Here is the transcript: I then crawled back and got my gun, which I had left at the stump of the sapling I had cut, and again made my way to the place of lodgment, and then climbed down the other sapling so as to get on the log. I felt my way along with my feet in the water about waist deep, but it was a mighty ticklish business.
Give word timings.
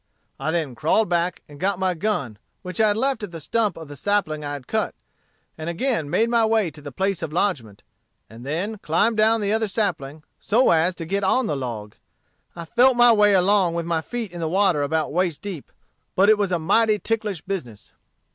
I 0.39 0.49
then 0.49 0.73
crawled 0.73 1.09
back 1.09 1.43
and 1.47 1.59
got 1.59 1.77
my 1.77 1.93
gun, 1.93 2.39
which 2.63 2.81
I 2.81 2.87
had 2.87 2.97
left 2.97 3.21
at 3.21 3.29
the 3.31 3.39
stump 3.39 3.77
of 3.77 3.87
the 3.87 3.95
sapling 3.95 4.43
I 4.43 4.53
had 4.53 4.65
cut, 4.65 4.95
and 5.59 5.69
again 5.69 6.09
made 6.09 6.27
my 6.27 6.43
way 6.43 6.71
to 6.71 6.81
the 6.81 6.91
place 6.91 7.21
of 7.21 7.31
lodgment, 7.31 7.83
and 8.27 8.43
then 8.43 8.79
climbed 8.79 9.17
down 9.17 9.41
the 9.41 9.53
other 9.53 9.67
sapling 9.67 10.23
so 10.39 10.71
as 10.71 10.95
to 10.95 11.05
get 11.05 11.23
on 11.23 11.45
the 11.45 11.55
log. 11.55 11.97
I 12.55 12.65
felt 12.65 12.97
my 12.97 13.11
way 13.13 13.33
along 13.35 13.75
with 13.75 13.85
my 13.85 14.01
feet 14.01 14.31
in 14.31 14.39
the 14.39 14.49
water 14.49 14.81
about 14.81 15.13
waist 15.13 15.43
deep, 15.43 15.71
but 16.15 16.29
it 16.31 16.37
was 16.39 16.51
a 16.51 16.57
mighty 16.57 16.97
ticklish 16.97 17.41
business. 17.41 17.91